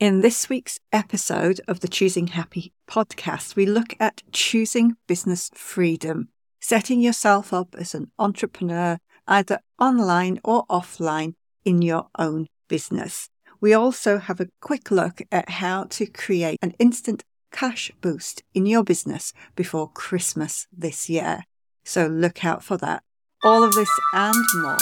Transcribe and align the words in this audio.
In 0.00 0.22
this 0.22 0.48
week's 0.48 0.80
episode 0.94 1.60
of 1.68 1.80
the 1.80 1.88
Choosing 1.88 2.28
Happy 2.28 2.72
podcast, 2.88 3.54
we 3.54 3.66
look 3.66 3.94
at 4.00 4.22
choosing 4.32 4.96
business 5.06 5.50
freedom, 5.52 6.30
setting 6.58 7.02
yourself 7.02 7.52
up 7.52 7.74
as 7.78 7.94
an 7.94 8.10
entrepreneur, 8.18 8.96
either 9.28 9.58
online 9.78 10.40
or 10.42 10.64
offline 10.68 11.34
in 11.66 11.82
your 11.82 12.06
own 12.18 12.46
business. 12.66 13.28
We 13.60 13.74
also 13.74 14.16
have 14.16 14.40
a 14.40 14.48
quick 14.62 14.90
look 14.90 15.20
at 15.30 15.50
how 15.50 15.84
to 15.90 16.06
create 16.06 16.56
an 16.62 16.72
instant 16.78 17.22
cash 17.52 17.92
boost 18.00 18.42
in 18.54 18.64
your 18.64 18.82
business 18.82 19.34
before 19.54 19.90
Christmas 19.90 20.66
this 20.72 21.10
year. 21.10 21.42
So 21.84 22.06
look 22.06 22.42
out 22.42 22.64
for 22.64 22.78
that. 22.78 23.02
All 23.44 23.62
of 23.62 23.74
this 23.74 23.90
and 24.14 24.46
more 24.62 24.78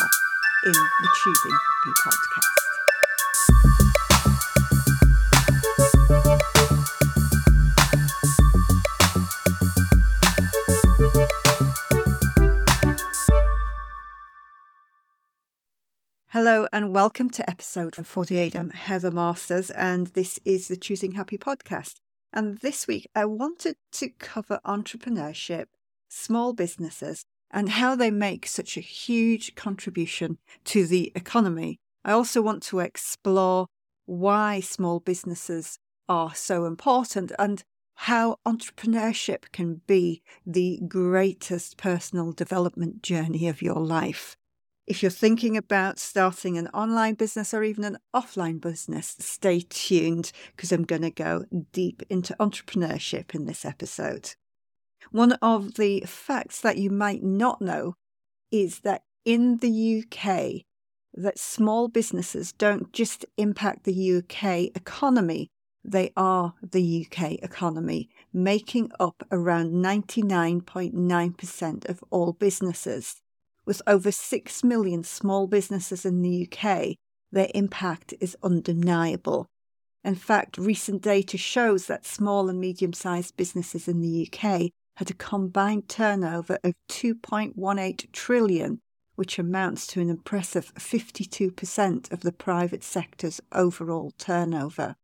in 0.64 0.72
the 0.72 1.08
Choosing 1.24 1.50
Happy 1.50 1.92
podcast. 2.06 2.57
Hello 16.40 16.68
and 16.72 16.94
welcome 16.94 17.28
to 17.30 17.50
episode 17.50 17.96
48. 17.96 18.54
I'm 18.54 18.70
Heather 18.70 19.10
Masters 19.10 19.72
and 19.72 20.06
this 20.06 20.38
is 20.44 20.68
the 20.68 20.76
Choosing 20.76 21.10
Happy 21.10 21.36
podcast. 21.36 21.96
And 22.32 22.58
this 22.58 22.86
week 22.86 23.08
I 23.12 23.24
wanted 23.24 23.74
to 23.94 24.10
cover 24.20 24.60
entrepreneurship, 24.64 25.64
small 26.08 26.52
businesses, 26.52 27.24
and 27.50 27.70
how 27.70 27.96
they 27.96 28.12
make 28.12 28.46
such 28.46 28.76
a 28.76 28.80
huge 28.80 29.56
contribution 29.56 30.38
to 30.66 30.86
the 30.86 31.10
economy. 31.16 31.80
I 32.04 32.12
also 32.12 32.40
want 32.40 32.62
to 32.66 32.78
explore 32.78 33.66
why 34.06 34.60
small 34.60 35.00
businesses 35.00 35.80
are 36.08 36.36
so 36.36 36.66
important 36.66 37.32
and 37.36 37.64
how 37.94 38.36
entrepreneurship 38.46 39.50
can 39.50 39.80
be 39.88 40.22
the 40.46 40.78
greatest 40.86 41.76
personal 41.78 42.30
development 42.30 43.02
journey 43.02 43.48
of 43.48 43.60
your 43.60 43.80
life. 43.80 44.36
If 44.88 45.02
you're 45.02 45.10
thinking 45.10 45.58
about 45.58 45.98
starting 45.98 46.56
an 46.56 46.68
online 46.68 47.12
business 47.12 47.52
or 47.52 47.62
even 47.62 47.84
an 47.84 47.98
offline 48.16 48.58
business, 48.58 49.16
stay 49.18 49.60
tuned 49.60 50.32
because 50.56 50.72
I'm 50.72 50.84
going 50.84 51.02
to 51.02 51.10
go 51.10 51.44
deep 51.72 52.02
into 52.08 52.34
entrepreneurship 52.40 53.34
in 53.34 53.44
this 53.44 53.66
episode. 53.66 54.30
One 55.10 55.32
of 55.42 55.74
the 55.74 56.04
facts 56.06 56.62
that 56.62 56.78
you 56.78 56.88
might 56.88 57.22
not 57.22 57.60
know 57.60 57.96
is 58.50 58.80
that 58.80 59.02
in 59.26 59.58
the 59.58 60.02
UK, 60.02 60.62
that 61.12 61.38
small 61.38 61.88
businesses 61.88 62.54
don't 62.54 62.90
just 62.90 63.26
impact 63.36 63.84
the 63.84 64.16
UK 64.16 64.74
economy, 64.74 65.50
they 65.84 66.12
are 66.16 66.54
the 66.62 67.06
UK 67.06 67.32
economy, 67.42 68.08
making 68.32 68.90
up 68.98 69.22
around 69.30 69.72
99.9% 69.72 71.88
of 71.90 72.02
all 72.08 72.32
businesses. 72.32 73.20
With 73.68 73.82
over 73.86 74.10
6 74.10 74.64
million 74.64 75.04
small 75.04 75.46
businesses 75.46 76.06
in 76.06 76.22
the 76.22 76.48
UK, 76.50 76.96
their 77.30 77.50
impact 77.54 78.14
is 78.18 78.34
undeniable. 78.42 79.46
In 80.02 80.14
fact, 80.14 80.56
recent 80.56 81.02
data 81.02 81.36
shows 81.36 81.84
that 81.84 82.06
small 82.06 82.48
and 82.48 82.58
medium 82.58 82.94
sized 82.94 83.36
businesses 83.36 83.86
in 83.86 84.00
the 84.00 84.26
UK 84.26 84.70
had 84.96 85.10
a 85.10 85.14
combined 85.14 85.86
turnover 85.86 86.58
of 86.64 86.72
2.18 86.88 88.10
trillion, 88.10 88.80
which 89.16 89.38
amounts 89.38 89.86
to 89.88 90.00
an 90.00 90.08
impressive 90.08 90.72
52% 90.76 92.10
of 92.10 92.20
the 92.22 92.32
private 92.32 92.82
sector's 92.82 93.38
overall 93.52 94.12
turnover. 94.16 94.96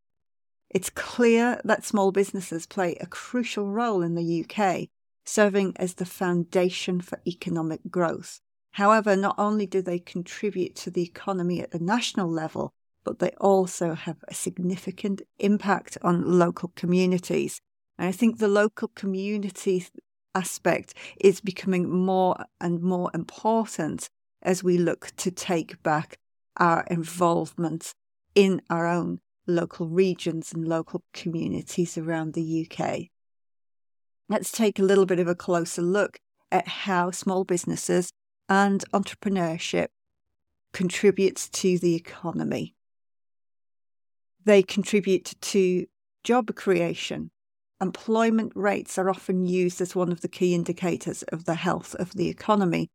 It's 0.70 0.88
clear 0.88 1.60
that 1.64 1.84
small 1.84 2.12
businesses 2.12 2.64
play 2.64 2.94
a 2.94 3.06
crucial 3.06 3.70
role 3.70 4.00
in 4.00 4.14
the 4.14 4.42
UK, 4.42 4.88
serving 5.26 5.74
as 5.76 5.96
the 5.96 6.06
foundation 6.06 7.02
for 7.02 7.20
economic 7.26 7.90
growth. 7.90 8.40
However, 8.74 9.14
not 9.14 9.36
only 9.38 9.66
do 9.66 9.80
they 9.80 10.00
contribute 10.00 10.74
to 10.76 10.90
the 10.90 11.02
economy 11.02 11.60
at 11.60 11.70
the 11.70 11.78
national 11.78 12.28
level, 12.28 12.74
but 13.04 13.20
they 13.20 13.30
also 13.40 13.94
have 13.94 14.16
a 14.26 14.34
significant 14.34 15.22
impact 15.38 15.96
on 16.02 16.40
local 16.40 16.72
communities. 16.74 17.60
And 17.96 18.08
I 18.08 18.10
think 18.10 18.38
the 18.38 18.48
local 18.48 18.88
community 18.88 19.86
aspect 20.34 20.92
is 21.20 21.40
becoming 21.40 21.88
more 21.88 22.36
and 22.60 22.82
more 22.82 23.12
important 23.14 24.10
as 24.42 24.64
we 24.64 24.76
look 24.76 25.12
to 25.18 25.30
take 25.30 25.80
back 25.84 26.18
our 26.56 26.84
involvement 26.90 27.94
in 28.34 28.60
our 28.70 28.88
own 28.88 29.20
local 29.46 29.86
regions 29.86 30.52
and 30.52 30.66
local 30.66 31.04
communities 31.12 31.96
around 31.96 32.34
the 32.34 32.68
UK. 32.68 33.02
Let's 34.28 34.50
take 34.50 34.80
a 34.80 34.84
little 34.84 35.06
bit 35.06 35.20
of 35.20 35.28
a 35.28 35.36
closer 35.36 35.82
look 35.82 36.18
at 36.50 36.66
how 36.66 37.12
small 37.12 37.44
businesses 37.44 38.10
and 38.48 38.84
entrepreneurship 38.92 39.88
contributes 40.72 41.48
to 41.48 41.78
the 41.78 41.94
economy. 41.94 42.74
They 44.44 44.62
contribute 44.62 45.34
to 45.40 45.86
job 46.22 46.54
creation. 46.54 47.30
Employment 47.80 48.52
rates 48.54 48.98
are 48.98 49.08
often 49.08 49.46
used 49.46 49.80
as 49.80 49.94
one 49.94 50.12
of 50.12 50.20
the 50.20 50.28
key 50.28 50.54
indicators 50.54 51.22
of 51.24 51.44
the 51.44 51.54
health 51.54 51.94
of 51.96 52.12
the 52.12 52.28
economy. 52.28 52.90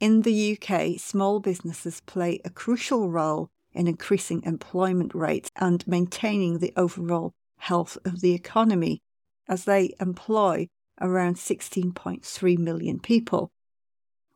In 0.00 0.22
the 0.22 0.56
UK, 0.56 0.98
small 0.98 1.40
businesses 1.40 2.00
play 2.00 2.40
a 2.44 2.50
crucial 2.50 3.10
role 3.10 3.50
in 3.72 3.86
increasing 3.86 4.42
employment 4.44 5.14
rates 5.14 5.50
and 5.56 5.86
maintaining 5.86 6.58
the 6.58 6.72
overall 6.76 7.34
health 7.58 7.98
of 8.04 8.20
the 8.20 8.32
economy, 8.32 9.02
as 9.48 9.64
they 9.64 9.94
employ 10.00 10.68
around 11.00 11.36
16.3 11.36 12.58
million 12.58 12.98
people 12.98 13.50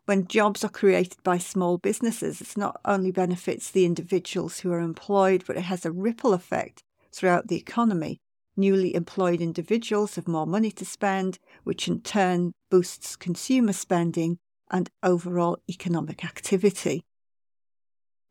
when 0.06 0.26
jobs 0.26 0.64
are 0.64 0.68
created 0.68 1.22
by 1.22 1.38
small 1.38 1.78
businesses, 1.78 2.40
it 2.40 2.56
not 2.56 2.80
only 2.84 3.12
benefits 3.12 3.70
the 3.70 3.84
individuals 3.84 4.60
who 4.60 4.72
are 4.72 4.80
employed, 4.80 5.44
but 5.46 5.56
it 5.56 5.62
has 5.62 5.84
a 5.84 5.92
ripple 5.92 6.32
effect 6.32 6.82
throughout 7.12 7.48
the 7.48 7.56
economy. 7.56 8.20
Newly 8.56 8.94
employed 8.94 9.40
individuals 9.40 10.16
have 10.16 10.28
more 10.28 10.46
money 10.46 10.70
to 10.72 10.84
spend, 10.84 11.38
which 11.64 11.88
in 11.88 12.00
turn 12.00 12.52
boosts 12.70 13.16
consumer 13.16 13.72
spending 13.72 14.38
and 14.70 14.90
overall 15.02 15.58
economic 15.70 16.24
activity. 16.24 17.04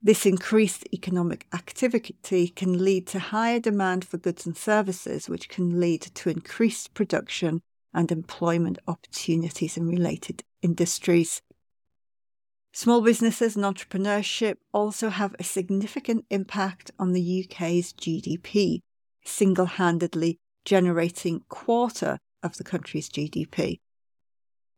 This 0.04 0.26
increased 0.26 0.88
economic 0.92 1.46
activity 1.54 2.48
can 2.48 2.84
lead 2.84 3.06
to 3.08 3.20
higher 3.20 3.60
demand 3.60 4.04
for 4.04 4.18
goods 4.18 4.46
and 4.46 4.58
services, 4.58 5.30
which 5.30 5.48
can 5.48 5.80
lead 5.80 6.02
to 6.02 6.30
increased 6.30 6.94
production 6.96 7.62
and 7.94 8.12
employment 8.12 8.80
opportunities 8.88 9.78
in 9.78 9.88
related 9.88 10.44
industries. 10.62 11.42
Small 12.74 13.02
businesses 13.02 13.58
and 13.58 13.66
entrepreneurship 13.66 14.56
also 14.74 15.10
have 15.10 15.36
a 15.38 15.44
significant 15.44 16.26
impact 16.30 16.90
on 16.98 17.12
the 17.12 17.46
UK's 17.46 17.92
GDP, 17.92 18.80
single 19.26 19.66
handedly 19.66 20.40
generating 20.64 21.42
quarter 21.50 22.18
of 22.42 22.58
the 22.58 22.64
country's 22.64 23.10
GDP. 23.10 23.80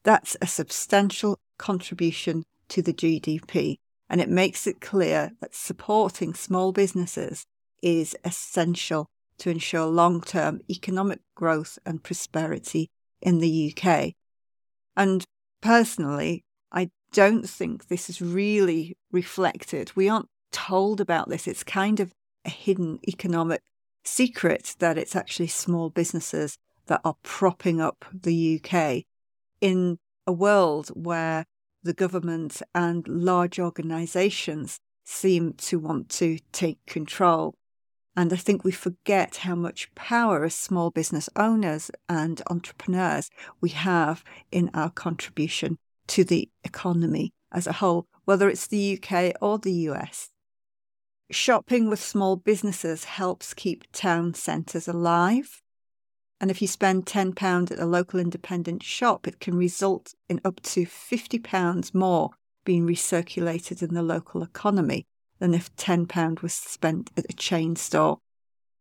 That's 0.03 0.35
a 0.41 0.47
substantial 0.47 1.39
contribution 1.57 2.43
to 2.69 2.81
the 2.81 2.93
GDP, 2.93 3.77
and 4.09 4.19
it 4.19 4.29
makes 4.29 4.65
it 4.65 4.81
clear 4.81 5.31
that 5.39 5.53
supporting 5.53 6.33
small 6.33 6.71
businesses 6.71 7.45
is 7.83 8.15
essential 8.25 9.07
to 9.37 9.51
ensure 9.51 9.85
long 9.85 10.21
term 10.21 10.61
economic 10.69 11.19
growth 11.35 11.77
and 11.85 12.03
prosperity 12.03 12.89
in 13.21 13.37
the 13.37 13.71
UK. 13.71 14.13
And 14.97 15.23
personally, 15.61 16.43
don't 17.13 17.47
think 17.47 17.87
this 17.87 18.09
is 18.09 18.21
really 18.21 18.97
reflected. 19.11 19.91
We 19.95 20.09
aren't 20.09 20.29
told 20.51 20.99
about 20.99 21.29
this. 21.29 21.47
It's 21.47 21.63
kind 21.63 21.99
of 21.99 22.13
a 22.43 22.49
hidden 22.49 22.99
economic 23.07 23.61
secret 24.03 24.75
that 24.79 24.97
it's 24.97 25.15
actually 25.15 25.47
small 25.47 25.89
businesses 25.89 26.57
that 26.87 26.99
are 27.05 27.15
propping 27.23 27.79
up 27.79 28.03
the 28.11 28.59
UK 28.59 29.03
in 29.61 29.99
a 30.27 30.33
world 30.33 30.89
where 30.89 31.45
the 31.83 31.93
government 31.93 32.61
and 32.73 33.07
large 33.07 33.59
organisations 33.59 34.79
seem 35.05 35.53
to 35.53 35.79
want 35.79 36.09
to 36.09 36.39
take 36.51 36.85
control. 36.85 37.55
And 38.15 38.33
I 38.33 38.37
think 38.37 38.63
we 38.63 38.71
forget 38.71 39.37
how 39.37 39.55
much 39.55 39.93
power 39.95 40.43
as 40.43 40.55
small 40.55 40.91
business 40.91 41.29
owners 41.35 41.91
and 42.09 42.41
entrepreneurs 42.49 43.29
we 43.61 43.69
have 43.69 44.23
in 44.51 44.69
our 44.73 44.89
contribution 44.89 45.77
to 46.07 46.23
the 46.23 46.49
economy 46.63 47.33
as 47.51 47.67
a 47.67 47.73
whole, 47.73 48.07
whether 48.25 48.49
it's 48.49 48.67
the 48.67 48.99
UK 49.01 49.33
or 49.41 49.57
the 49.57 49.73
US. 49.89 50.29
Shopping 51.31 51.89
with 51.89 52.03
small 52.03 52.35
businesses 52.35 53.05
helps 53.05 53.53
keep 53.53 53.91
town 53.91 54.33
centres 54.33 54.87
alive. 54.87 55.61
And 56.39 56.51
if 56.51 56.61
you 56.61 56.67
spend 56.67 57.05
£10 57.05 57.71
at 57.71 57.79
a 57.79 57.85
local 57.85 58.19
independent 58.19 58.83
shop, 58.83 59.27
it 59.27 59.39
can 59.39 59.55
result 59.55 60.13
in 60.27 60.41
up 60.43 60.61
to 60.63 60.85
£50 60.85 61.93
more 61.93 62.31
being 62.65 62.85
recirculated 62.85 63.81
in 63.81 63.93
the 63.93 64.03
local 64.03 64.43
economy 64.43 65.05
than 65.39 65.53
if 65.53 65.73
£10 65.75 66.41
was 66.41 66.53
spent 66.53 67.11
at 67.17 67.25
a 67.29 67.33
chain 67.33 67.75
store. 67.75 68.19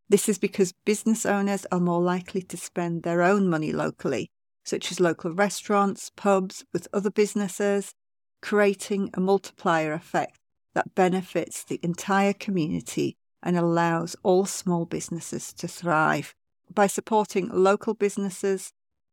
This 0.08 0.28
is 0.28 0.38
because 0.38 0.74
business 0.84 1.24
owners 1.24 1.66
are 1.72 1.80
more 1.80 2.02
likely 2.02 2.42
to 2.42 2.56
spend 2.56 3.02
their 3.02 3.22
own 3.22 3.48
money 3.48 3.72
locally, 3.72 4.30
such 4.64 4.90
as 4.90 5.00
local 5.00 5.32
restaurants, 5.32 6.10
pubs 6.14 6.64
with 6.72 6.88
other 6.92 7.10
businesses, 7.10 7.94
creating 8.40 9.10
a 9.14 9.20
multiplier 9.20 9.92
effect 9.92 10.38
that 10.74 10.94
benefits 10.94 11.64
the 11.64 11.80
entire 11.82 12.32
community 12.32 13.16
and 13.42 13.56
allows 13.56 14.16
all 14.22 14.46
small 14.46 14.84
businesses 14.84 15.52
to 15.52 15.68
thrive. 15.68 16.34
By 16.72 16.86
supporting 16.86 17.48
local 17.48 17.94
businesses 17.94 18.72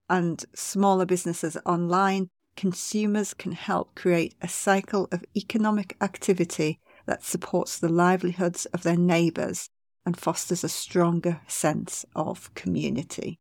and 0.09 0.43
smaller 0.53 1.05
businesses 1.05 1.57
online, 1.65 2.29
consumers 2.55 3.33
can 3.33 3.53
help 3.53 3.95
create 3.95 4.35
a 4.41 4.47
cycle 4.47 5.07
of 5.11 5.25
economic 5.35 5.95
activity 6.01 6.79
that 7.05 7.23
supports 7.23 7.79
the 7.79 7.89
livelihoods 7.89 8.65
of 8.67 8.83
their 8.83 8.97
neighbours 8.97 9.69
and 10.05 10.17
fosters 10.17 10.63
a 10.63 10.69
stronger 10.69 11.41
sense 11.47 12.05
of 12.15 12.53
community. 12.53 13.39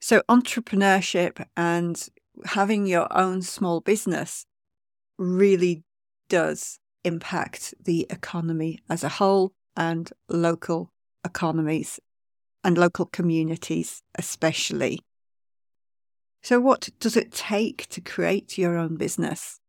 So, 0.00 0.22
entrepreneurship 0.28 1.44
and 1.56 2.08
having 2.44 2.86
your 2.86 3.08
own 3.16 3.42
small 3.42 3.80
business 3.80 4.46
really 5.18 5.82
does 6.28 6.78
impact 7.04 7.74
the 7.82 8.06
economy 8.10 8.80
as 8.90 9.02
a 9.04 9.08
whole 9.08 9.52
and 9.76 10.10
local 10.28 10.92
economies 11.24 12.00
and 12.64 12.76
local 12.76 13.06
communities, 13.06 14.02
especially. 14.16 15.00
So, 16.42 16.60
what 16.60 16.90
does 17.00 17.16
it 17.16 17.32
take 17.32 17.88
to 17.88 18.00
create 18.00 18.58
your 18.58 18.76
own 18.76 18.96
business? 18.96 19.60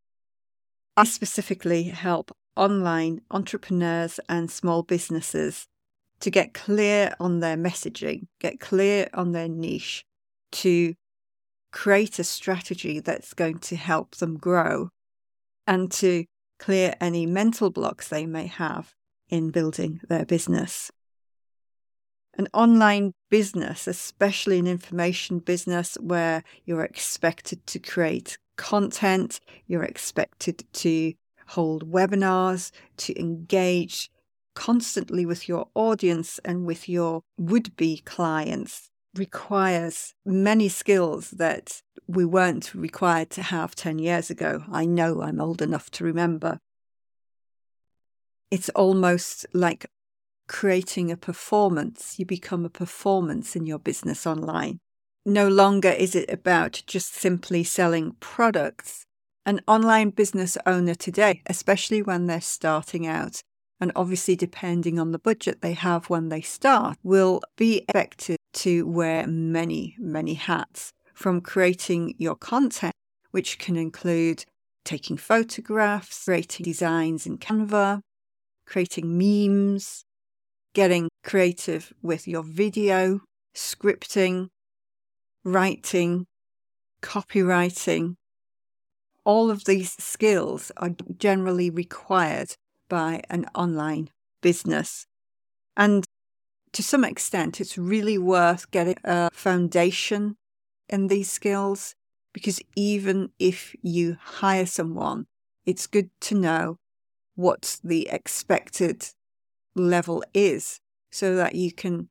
I 0.95 1.03
specifically 1.03 1.83
help 1.83 2.35
online 2.55 3.21
entrepreneurs 3.29 4.19
and 4.27 4.49
small 4.49 4.83
businesses 4.83 5.67
to 6.19 6.31
get 6.31 6.55
clear 6.55 7.13
on 7.19 7.39
their 7.39 7.55
messaging, 7.55 8.27
get 8.39 8.59
clear 8.59 9.07
on 9.13 9.31
their 9.31 9.47
niche, 9.47 10.05
to 10.51 10.95
create 11.71 12.19
a 12.19 12.23
strategy 12.23 12.99
that's 12.99 13.33
going 13.33 13.59
to 13.59 13.75
help 13.75 14.15
them 14.15 14.37
grow, 14.37 14.89
and 15.65 15.91
to 15.91 16.25
clear 16.59 16.95
any 16.99 17.25
mental 17.25 17.69
blocks 17.69 18.07
they 18.07 18.25
may 18.25 18.47
have 18.47 18.95
in 19.29 19.51
building 19.51 19.99
their 20.07 20.25
business. 20.25 20.91
An 22.37 22.47
online 22.53 23.13
business, 23.29 23.87
especially 23.87 24.59
an 24.59 24.67
information 24.67 25.39
business 25.39 25.97
where 25.99 26.43
you're 26.65 26.83
expected 26.83 27.65
to 27.67 27.79
create 27.79 28.37
content, 28.57 29.39
you're 29.65 29.83
expected 29.83 30.63
to 30.73 31.13
hold 31.47 31.91
webinars, 31.91 32.71
to 32.97 33.19
engage 33.19 34.09
constantly 34.55 35.25
with 35.25 35.47
your 35.47 35.67
audience 35.75 36.39
and 36.43 36.65
with 36.65 36.89
your 36.89 37.21
would 37.37 37.75
be 37.75 37.97
clients 37.99 38.89
requires 39.17 40.13
many 40.25 40.69
skills 40.69 41.31
that 41.31 41.81
we 42.07 42.25
weren't 42.25 42.73
required 42.73 43.29
to 43.31 43.41
have 43.41 43.75
10 43.75 43.99
years 43.99 44.29
ago. 44.29 44.63
I 44.71 44.85
know 44.85 45.21
I'm 45.21 45.41
old 45.41 45.61
enough 45.61 45.89
to 45.91 46.03
remember. 46.03 46.59
It's 48.49 48.69
almost 48.69 49.45
like 49.53 49.87
creating 50.47 51.11
a 51.11 51.17
performance. 51.17 52.17
You 52.17 52.25
become 52.25 52.65
a 52.65 52.69
performance 52.69 53.55
in 53.55 53.65
your 53.65 53.79
business 53.79 54.25
online. 54.25 54.79
No 55.25 55.49
longer 55.49 55.89
is 55.89 56.15
it 56.15 56.29
about 56.31 56.81
just 56.87 57.13
simply 57.13 57.63
selling 57.63 58.15
products. 58.21 59.05
An 59.45 59.61
online 59.67 60.11
business 60.11 60.57
owner 60.65 60.95
today, 60.95 61.41
especially 61.47 62.01
when 62.01 62.27
they're 62.27 62.41
starting 62.41 63.05
out, 63.05 63.41
and 63.79 63.91
obviously 63.95 64.35
depending 64.35 64.99
on 64.99 65.11
the 65.11 65.19
budget 65.19 65.61
they 65.61 65.73
have 65.73 66.09
when 66.09 66.29
they 66.29 66.41
start, 66.41 66.97
will 67.03 67.41
be 67.57 67.79
expected 67.79 68.36
to 68.57 68.87
wear 68.87 69.27
many, 69.27 69.95
many 69.99 70.33
hats 70.33 70.91
from 71.13 71.41
creating 71.41 72.15
your 72.17 72.35
content, 72.35 72.93
which 73.31 73.59
can 73.59 73.75
include 73.75 74.45
taking 74.83 75.17
photographs, 75.17 76.25
creating 76.25 76.63
designs 76.63 77.25
in 77.27 77.37
Canva, 77.37 78.01
creating 78.65 79.17
memes, 79.17 80.03
getting 80.73 81.09
creative 81.23 81.93
with 82.01 82.27
your 82.27 82.43
video, 82.43 83.19
scripting, 83.55 84.47
writing, 85.43 86.25
copywriting. 87.01 88.15
All 89.23 89.51
of 89.51 89.65
these 89.65 89.91
skills 90.01 90.71
are 90.77 90.95
generally 91.17 91.69
required 91.69 92.55
by 92.89 93.21
an 93.29 93.45
online 93.53 94.09
business. 94.41 95.05
And 95.75 96.05
to 96.77 96.83
some 96.83 97.03
extent, 97.03 97.59
it's 97.59 97.75
really 97.75 98.19
worth 98.19 98.69
getting 98.69 98.97
a 99.03 99.31
foundation 99.33 100.37
in 100.87 101.07
these 101.07 101.27
skills 101.27 101.95
because 102.33 102.61
even 102.75 103.31
if 103.39 103.75
you 103.81 104.15
hire 104.21 104.67
someone, 104.67 105.25
it's 105.65 105.87
good 105.87 106.11
to 106.21 106.35
know 106.35 106.77
what 107.33 107.79
the 107.83 108.07
expected 108.11 109.07
level 109.73 110.23
is 110.35 110.79
so 111.11 111.35
that 111.35 111.55
you 111.55 111.71
can 111.71 112.09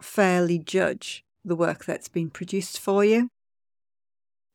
fairly 0.00 0.58
judge 0.58 1.22
the 1.44 1.54
work 1.54 1.84
that's 1.84 2.08
been 2.08 2.30
produced 2.30 2.80
for 2.80 3.04
you. 3.04 3.28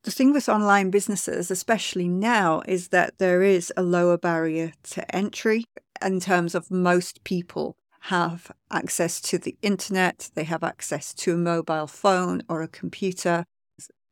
The 0.02 0.10
thing 0.10 0.32
with 0.32 0.48
online 0.48 0.90
businesses, 0.90 1.52
especially 1.52 2.08
now, 2.08 2.62
is 2.66 2.88
that 2.88 3.18
there 3.18 3.44
is 3.44 3.72
a 3.76 3.82
lower 3.84 4.18
barrier 4.18 4.72
to 4.90 5.14
entry 5.14 5.66
in 6.04 6.18
terms 6.18 6.56
of 6.56 6.68
most 6.68 7.22
people 7.22 7.76
have 8.06 8.50
access 8.70 9.20
to 9.20 9.38
the 9.38 9.56
internet, 9.62 10.30
they 10.34 10.44
have 10.44 10.64
access 10.64 11.14
to 11.14 11.34
a 11.34 11.36
mobile 11.36 11.86
phone 11.86 12.42
or 12.48 12.60
a 12.60 12.68
computer 12.68 13.44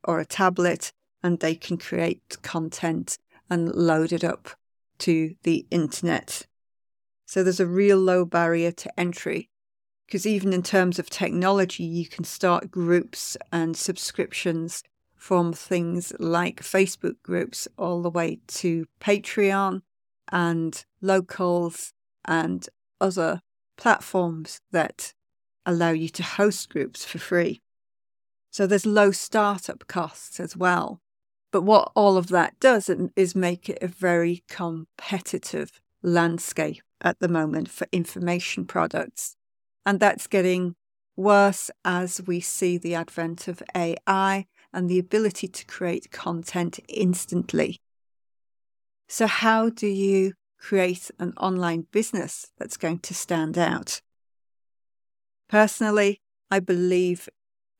or 0.03 0.19
a 0.19 0.25
tablet, 0.25 0.93
and 1.21 1.39
they 1.39 1.55
can 1.55 1.77
create 1.77 2.37
content 2.41 3.17
and 3.49 3.75
load 3.75 4.13
it 4.13 4.23
up 4.23 4.49
to 4.97 5.35
the 5.43 5.65
internet. 5.71 6.47
So 7.25 7.43
there's 7.43 7.59
a 7.59 7.67
real 7.67 7.97
low 7.97 8.23
barrier 8.23 8.71
to 8.71 8.99
entry 8.99 9.49
because 10.05 10.25
even 10.25 10.53
in 10.53 10.63
terms 10.63 10.97
of 10.97 11.09
technology, 11.09 11.83
you 11.83 12.05
can 12.05 12.23
start 12.23 12.71
groups 12.71 13.37
and 13.51 13.75
subscriptions 13.75 14.83
from 15.15 15.53
things 15.53 16.13
like 16.19 16.61
Facebook 16.61 17.15
groups 17.23 17.67
all 17.77 18.01
the 18.01 18.09
way 18.09 18.39
to 18.47 18.87
Patreon 18.99 19.81
and 20.31 20.85
locals 21.01 21.93
and 22.25 22.67
other 22.99 23.41
platforms 23.81 24.61
that 24.71 25.11
allow 25.65 25.89
you 25.89 26.07
to 26.07 26.21
host 26.21 26.69
groups 26.69 27.03
for 27.03 27.17
free. 27.17 27.59
So 28.51 28.67
there's 28.67 28.85
low 28.85 29.09
startup 29.09 29.87
costs 29.87 30.39
as 30.39 30.55
well. 30.55 31.01
But 31.51 31.63
what 31.63 31.91
all 31.95 32.15
of 32.15 32.27
that 32.27 32.59
does 32.59 32.91
is 33.15 33.35
make 33.35 33.69
it 33.69 33.79
a 33.81 33.87
very 33.87 34.43
competitive 34.47 35.81
landscape 36.03 36.83
at 37.01 37.19
the 37.19 37.27
moment 37.27 37.71
for 37.71 37.87
information 37.91 38.65
products. 38.65 39.35
And 39.83 39.99
that's 39.99 40.27
getting 40.27 40.75
worse 41.15 41.71
as 41.83 42.21
we 42.27 42.39
see 42.39 42.77
the 42.77 42.93
advent 42.93 43.47
of 43.47 43.63
AI 43.75 44.45
and 44.71 44.89
the 44.91 44.99
ability 44.99 45.47
to 45.47 45.65
create 45.65 46.11
content 46.11 46.79
instantly. 46.87 47.81
So, 49.09 49.25
how 49.25 49.69
do 49.69 49.87
you 49.87 50.33
create 50.61 51.11
an 51.19 51.33
online 51.37 51.87
business 51.91 52.51
that's 52.57 52.77
going 52.77 52.99
to 52.99 53.13
stand 53.13 53.57
out? 53.57 54.01
Personally, 55.49 56.21
I 56.49 56.59
believe 56.59 57.27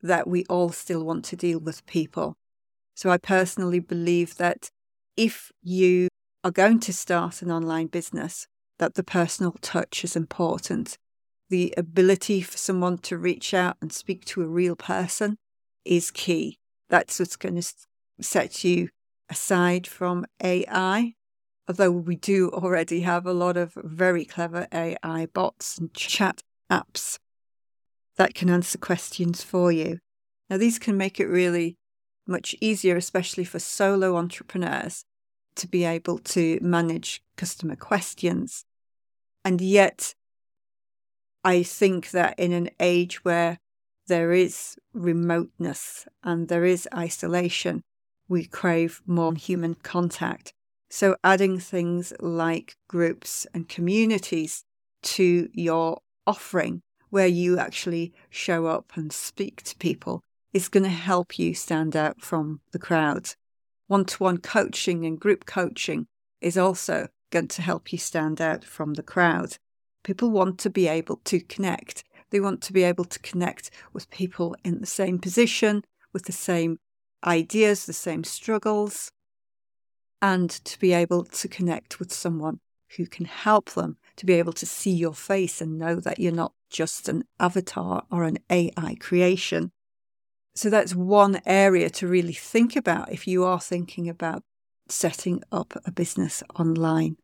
that 0.02 0.28
we 0.28 0.44
all 0.50 0.72
still 0.72 1.06
want 1.06 1.24
to 1.26 1.36
deal 1.36 1.60
with 1.60 1.86
people. 1.86 2.36
So, 2.96 3.10
I 3.10 3.18
personally 3.18 3.80
believe 3.80 4.36
that 4.36 4.72
if 5.16 5.52
you 5.62 6.10
are 6.44 6.52
going 6.52 6.80
to 6.82 6.92
start 6.92 7.42
an 7.42 7.52
online 7.52 7.88
business, 7.88 8.48
that 8.80 8.96
the 8.96 9.04
personal 9.04 9.56
touch 9.62 10.04
is 10.04 10.16
important. 10.16 10.98
The 11.50 11.74
ability 11.78 12.42
for 12.42 12.58
someone 12.58 12.98
to 13.00 13.18
reach 13.18 13.54
out 13.54 13.78
and 13.82 13.94
speak 13.94 14.26
to 14.26 14.42
a 14.42 14.48
real 14.48 14.76
person 14.76 15.38
is 15.86 16.12
key. 16.12 16.58
That's 16.90 17.20
what's 17.20 17.36
going 17.36 17.62
to 17.62 17.74
set 18.20 18.64
you 18.64 18.90
aside 19.30 19.86
from 19.88 20.26
AI 20.44 21.14
although 21.68 21.92
we 21.92 22.16
do 22.16 22.50
already 22.50 23.02
have 23.02 23.26
a 23.26 23.34
lot 23.34 23.58
of 23.58 23.74
very 23.76 24.26
clever 24.26 24.68
AI 24.72 25.28
bots 25.34 25.78
and 25.78 25.94
chat 25.94 26.42
apps 26.70 27.20
that 28.18 28.34
can 28.34 28.50
answer 28.50 28.78
questions 28.78 29.44
for 29.44 29.72
you. 29.72 30.00
Now, 30.50 30.58
these 30.58 30.80
can 30.80 30.98
make 30.98 31.20
it 31.20 31.28
really 31.28 31.78
much 32.28 32.56
easier, 32.62 32.96
especially 32.96 33.46
for 33.46 33.60
solo 33.60 34.16
entrepreneurs, 34.16 35.06
to 35.56 35.68
be 35.68 35.84
able 35.84 36.18
to 36.20 36.60
manage 36.62 37.22
customer 37.36 37.76
questions. 37.76 38.66
And 39.44 39.60
yet, 39.62 40.14
I 41.44 41.64
think 41.64 42.12
that 42.12 42.38
in 42.38 42.52
an 42.52 42.70
age 42.80 43.24
where 43.26 43.60
there 44.08 44.32
is 44.32 44.76
remoteness 44.94 46.06
and 46.24 46.48
there 46.48 46.66
is 46.66 46.88
isolation, 46.94 47.82
we 48.28 48.46
crave 48.46 49.02
more 49.06 49.34
human 49.34 49.76
contact. 49.76 50.54
So, 50.94 51.16
adding 51.24 51.58
things 51.58 52.12
like 52.20 52.76
groups 52.90 53.48
and 53.54 53.70
communities 53.70 54.66
to 55.04 55.48
your 55.54 56.02
offering 56.28 56.82
where 57.10 57.28
you 57.28 57.58
actually 57.58 58.14
show 58.30 58.66
up 58.66 58.92
and 58.96 59.14
speak 59.14 59.64
to 59.64 59.78
people 59.78 60.22
is 60.52 60.68
going 60.68 60.84
to 60.84 60.90
help 60.90 61.40
you 61.40 61.54
stand 61.54 61.96
out 61.96 62.20
from 62.20 62.60
the 62.74 62.78
crowd. 62.78 63.36
One 63.88 64.04
to 64.04 64.18
one 64.18 64.40
coaching 64.40 65.06
and 65.06 65.18
group 65.18 65.46
coaching 65.46 66.08
is 66.42 66.58
also 66.58 67.08
going 67.30 67.48
to 67.48 67.62
help 67.62 67.94
you 67.94 67.98
stand 67.98 68.42
out 68.42 68.66
from 68.66 68.96
the 68.96 69.04
crowd. 69.04 69.60
People 70.04 70.30
want 70.30 70.60
to 70.60 70.70
be 70.70 70.90
able 70.90 71.22
to 71.24 71.40
connect. 71.40 72.04
They 72.32 72.42
want 72.42 72.62
to 72.64 72.74
be 72.74 72.84
able 72.84 73.06
to 73.06 73.20
connect 73.20 73.72
with 73.94 74.10
people 74.10 74.58
in 74.66 74.82
the 74.82 74.86
same 74.86 75.20
position, 75.20 75.86
with 76.12 76.26
the 76.26 76.34
same 76.34 76.80
ideas, 77.24 77.86
the 77.86 77.94
same 77.94 78.26
struggles, 78.26 79.10
and 80.22 80.50
to 80.50 80.80
be 80.80 80.94
able 80.94 81.24
to 81.24 81.48
connect 81.48 82.00
with 82.00 82.14
someone 82.14 82.60
who 82.98 83.06
can 83.06 83.26
help 83.26 83.72
them 83.72 83.98
to 84.18 84.26
be 84.26 84.34
able 84.34 84.54
to 84.54 84.66
see 84.66 84.92
your 84.92 85.14
face 85.14 85.62
and 85.62 85.78
know 85.78 85.96
that 85.96 86.20
you're 86.20 86.32
not 86.32 86.54
just 86.70 87.10
an 87.10 87.24
avatar 87.40 88.04
or 88.12 88.24
an 88.24 88.38
AI 88.50 88.96
creation. 89.00 89.72
So 90.56 90.70
that's 90.70 90.94
one 90.94 91.42
area 91.46 91.90
to 91.92 92.08
really 92.08 92.34
think 92.34 92.76
about 92.76 93.12
if 93.12 93.28
you 93.28 93.44
are 93.44 93.60
thinking 93.60 94.10
about 94.10 94.44
setting 94.90 95.42
up 95.52 95.74
a 95.86 95.92
business 95.92 96.44
online. 96.60 97.18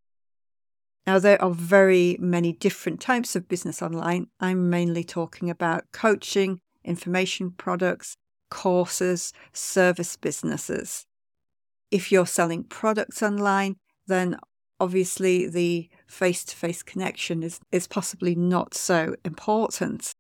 Now, 1.05 1.19
there 1.19 1.41
are 1.41 1.51
very 1.51 2.17
many 2.19 2.51
different 2.51 2.99
types 2.99 3.35
of 3.35 3.47
business 3.47 3.81
online. 3.81 4.27
I'm 4.39 4.69
mainly 4.69 5.03
talking 5.03 5.49
about 5.49 5.85
coaching, 5.93 6.59
information 6.83 7.51
products, 7.51 8.17
courses, 8.49 9.31
service 9.53 10.17
businesses. 10.17 11.05
If 11.91 12.11
you're 12.11 12.25
selling 12.25 12.63
products 12.63 13.23
online, 13.23 13.77
then 14.07 14.37
obviously 14.79 15.47
the 15.47 15.89
face 16.07 16.43
to 16.45 16.55
face 16.55 16.83
connection 16.83 17.43
is, 17.43 17.59
is 17.71 17.87
possibly 17.87 18.35
not 18.35 18.73
so 18.73 19.15
important 19.25 20.13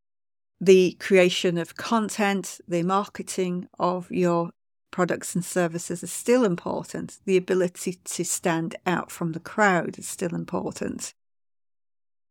the 0.59 0.97
creation 0.99 1.57
of 1.57 1.75
content, 1.75 2.59
the 2.67 2.83
marketing 2.83 3.67
of 3.77 4.09
your 4.09 4.51
products 4.89 5.35
and 5.35 5.45
services 5.45 6.01
is 6.01 6.11
still 6.11 6.43
important. 6.43 7.19
The 7.25 7.37
ability 7.37 7.99
to 8.03 8.25
stand 8.25 8.75
out 8.85 9.11
from 9.11 9.33
the 9.33 9.39
crowd 9.39 9.99
is 9.99 10.07
still 10.07 10.33
important. 10.33 11.13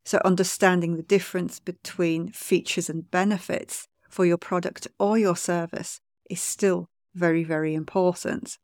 So, 0.05 0.21
understanding 0.25 0.97
the 0.97 1.03
difference 1.03 1.61
between 1.61 2.31
features 2.31 2.89
and 2.89 3.11
benefits 3.11 3.87
for 4.09 4.25
your 4.25 4.39
product 4.39 4.89
or 4.99 5.19
your 5.19 5.37
service 5.37 6.01
is 6.31 6.41
still 6.41 6.89
very, 7.15 7.45
very 7.45 7.75
important. 7.75 8.59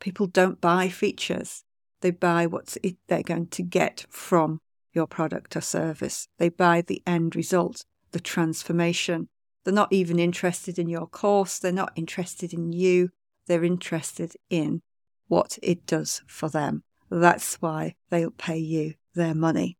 People 0.00 0.26
don't 0.26 0.60
buy 0.60 0.88
features, 0.88 1.64
they 2.00 2.10
buy 2.10 2.46
what 2.46 2.76
they're 3.08 3.22
going 3.22 3.48
to 3.48 3.62
get 3.62 4.04
from 4.10 4.60
your 4.92 5.06
product 5.06 5.56
or 5.56 5.60
service. 5.60 6.28
They 6.38 6.48
buy 6.48 6.82
the 6.82 7.02
end 7.06 7.36
result 7.36 7.84
the 8.12 8.20
transformation. 8.20 9.28
They're 9.64 9.74
not 9.74 9.92
even 9.92 10.18
interested 10.18 10.78
in 10.78 10.88
your 10.88 11.06
course, 11.06 11.58
they're 11.58 11.72
not 11.72 11.92
interested 11.96 12.52
in 12.52 12.72
you, 12.72 13.10
they're 13.46 13.64
interested 13.64 14.34
in 14.48 14.82
what 15.28 15.58
it 15.62 15.86
does 15.86 16.22
for 16.26 16.48
them. 16.48 16.82
That's 17.10 17.56
why 17.56 17.96
they'll 18.10 18.30
pay 18.30 18.58
you 18.58 18.94
their 19.14 19.34
money. 19.34 19.76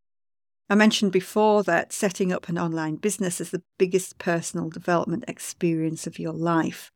I 0.68 0.74
mentioned 0.74 1.12
before 1.12 1.62
that 1.62 1.92
setting 1.92 2.32
up 2.32 2.48
an 2.48 2.58
online 2.58 2.96
business 2.96 3.40
is 3.40 3.50
the 3.50 3.62
biggest 3.78 4.18
personal 4.18 4.68
development 4.68 5.24
experience 5.28 6.06
of 6.06 6.18
your 6.18 6.32
life. 6.32 6.90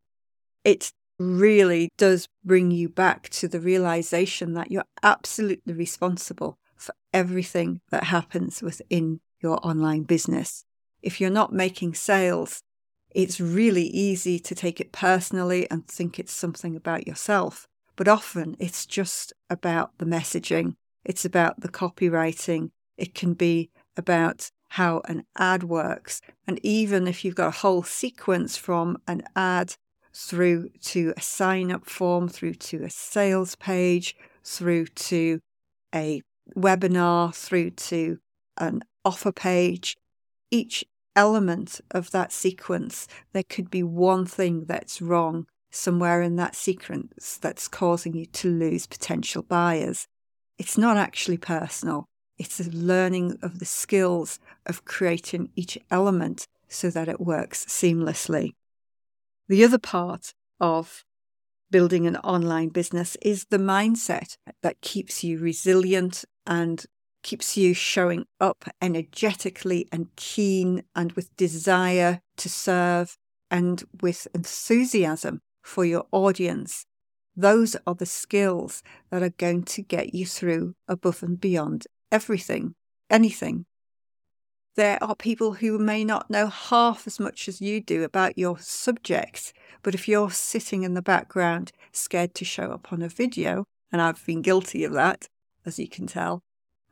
It 0.64 0.92
really 1.20 1.90
does 1.96 2.26
bring 2.44 2.70
you 2.70 2.88
back 2.88 3.28
to 3.28 3.46
the 3.46 3.60
realization 3.60 4.54
that 4.54 4.70
you're 4.70 4.84
absolutely 5.02 5.74
responsible 5.74 6.58
for 6.76 6.94
everything 7.12 7.80
that 7.90 8.04
happens 8.04 8.62
within 8.62 9.20
your 9.40 9.64
online 9.64 10.02
business 10.02 10.64
if 11.02 11.20
you're 11.20 11.30
not 11.30 11.52
making 11.52 11.94
sales, 11.94 12.62
it's 13.10 13.40
really 13.40 13.84
easy 13.84 14.38
to 14.38 14.54
take 14.54 14.80
it 14.80 14.92
personally 14.92 15.68
and 15.70 15.86
think 15.86 16.18
it's 16.18 16.32
something 16.32 16.76
about 16.76 17.06
yourself. 17.06 17.66
But 17.96 18.08
often 18.08 18.56
it's 18.58 18.86
just 18.86 19.32
about 19.48 19.98
the 19.98 20.04
messaging, 20.04 20.76
it's 21.04 21.24
about 21.24 21.60
the 21.60 21.68
copywriting, 21.68 22.70
it 22.96 23.14
can 23.14 23.34
be 23.34 23.70
about 23.96 24.50
how 24.68 25.02
an 25.06 25.24
ad 25.36 25.64
works. 25.64 26.20
And 26.46 26.60
even 26.62 27.08
if 27.08 27.24
you've 27.24 27.34
got 27.34 27.48
a 27.48 27.58
whole 27.58 27.82
sequence 27.82 28.56
from 28.56 28.98
an 29.08 29.22
ad 29.34 29.74
through 30.12 30.70
to 30.82 31.12
a 31.16 31.20
sign 31.20 31.70
up 31.70 31.88
form, 31.88 32.28
through 32.28 32.54
to 32.54 32.84
a 32.84 32.90
sales 32.90 33.54
page, 33.56 34.16
through 34.44 34.86
to 34.86 35.40
a 35.94 36.22
webinar, 36.56 37.34
through 37.34 37.70
to 37.70 38.18
an 38.58 38.82
offer 39.04 39.32
page, 39.32 39.96
each 40.50 40.84
element 41.16 41.80
of 41.90 42.10
that 42.10 42.32
sequence, 42.32 43.06
there 43.32 43.42
could 43.42 43.70
be 43.70 43.82
one 43.82 44.26
thing 44.26 44.64
that's 44.66 45.02
wrong 45.02 45.46
somewhere 45.70 46.22
in 46.22 46.36
that 46.36 46.54
sequence 46.54 47.38
that's 47.40 47.68
causing 47.68 48.14
you 48.14 48.26
to 48.26 48.50
lose 48.50 48.86
potential 48.86 49.42
buyers. 49.42 50.06
It's 50.58 50.76
not 50.76 50.96
actually 50.96 51.38
personal, 51.38 52.06
it's 52.38 52.60
a 52.60 52.70
learning 52.70 53.38
of 53.42 53.58
the 53.58 53.64
skills 53.64 54.38
of 54.66 54.84
creating 54.84 55.50
each 55.56 55.78
element 55.90 56.46
so 56.68 56.90
that 56.90 57.08
it 57.08 57.20
works 57.20 57.64
seamlessly. 57.66 58.52
The 59.50 59.64
other 59.64 59.78
part 59.78 60.32
of 60.60 61.04
building 61.72 62.06
an 62.06 62.14
online 62.18 62.68
business 62.68 63.16
is 63.20 63.46
the 63.46 63.58
mindset 63.58 64.36
that 64.62 64.80
keeps 64.80 65.24
you 65.24 65.40
resilient 65.40 66.24
and 66.46 66.86
keeps 67.24 67.56
you 67.56 67.74
showing 67.74 68.26
up 68.40 68.66
energetically 68.80 69.88
and 69.90 70.14
keen 70.14 70.84
and 70.94 71.10
with 71.14 71.34
desire 71.34 72.20
to 72.36 72.48
serve 72.48 73.18
and 73.50 73.82
with 74.00 74.28
enthusiasm 74.36 75.40
for 75.64 75.84
your 75.84 76.04
audience. 76.12 76.86
Those 77.34 77.76
are 77.88 77.96
the 77.96 78.06
skills 78.06 78.84
that 79.10 79.20
are 79.20 79.30
going 79.30 79.64
to 79.64 79.82
get 79.82 80.14
you 80.14 80.26
through 80.26 80.76
above 80.86 81.24
and 81.24 81.40
beyond 81.40 81.88
everything, 82.12 82.76
anything. 83.10 83.66
There 84.76 85.02
are 85.02 85.16
people 85.16 85.54
who 85.54 85.78
may 85.78 86.04
not 86.04 86.30
know 86.30 86.46
half 86.46 87.06
as 87.06 87.18
much 87.18 87.48
as 87.48 87.60
you 87.60 87.80
do 87.80 88.04
about 88.04 88.38
your 88.38 88.58
subjects. 88.58 89.52
but 89.82 89.94
if 89.94 90.06
you're 90.06 90.30
sitting 90.30 90.82
in 90.82 90.94
the 90.94 91.02
background 91.02 91.72
scared 91.92 92.34
to 92.34 92.44
show 92.44 92.70
up 92.70 92.92
on 92.92 93.02
a 93.02 93.08
video, 93.08 93.64
and 93.90 94.00
I've 94.00 94.24
been 94.26 94.42
guilty 94.42 94.84
of 94.84 94.92
that, 94.92 95.28
as 95.64 95.78
you 95.78 95.88
can 95.88 96.06
tell, 96.06 96.42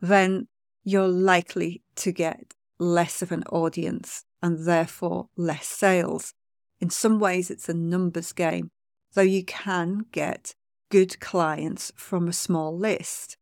then 0.00 0.48
you're 0.84 1.08
likely 1.08 1.82
to 1.96 2.12
get 2.12 2.54
less 2.78 3.22
of 3.22 3.32
an 3.32 3.42
audience 3.50 4.24
and 4.42 4.64
therefore 4.64 5.28
less 5.36 5.66
sales. 5.66 6.34
In 6.80 6.90
some 6.90 7.18
ways, 7.18 7.50
it's 7.50 7.68
a 7.68 7.74
numbers 7.74 8.32
game, 8.32 8.70
though 9.14 9.22
you 9.22 9.44
can 9.44 10.06
get 10.12 10.54
good 10.90 11.18
clients 11.20 11.92
from 11.96 12.28
a 12.28 12.32
small 12.32 12.76
list. 12.76 13.36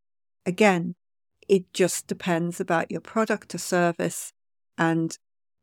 Again, 0.44 0.94
it 1.48 1.72
just 1.72 2.06
depends 2.06 2.60
about 2.60 2.90
your 2.90 3.00
product 3.00 3.54
or 3.54 3.58
service 3.58 4.32
and 4.78 5.18